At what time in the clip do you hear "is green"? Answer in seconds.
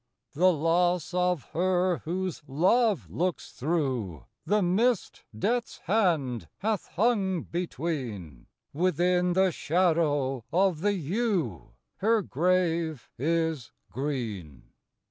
13.19-14.71